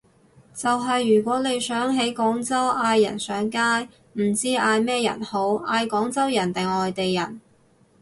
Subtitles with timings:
[0.55, 3.59] 就係如果你想喺廣州嗌人上街，
[4.13, 7.39] 唔知嗌咩人好，嗌廣州人定外地人？